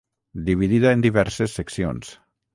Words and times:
Dividida 0.47 0.95
en 0.97 1.03
diverses 1.07 1.55
seccions. 1.61 2.13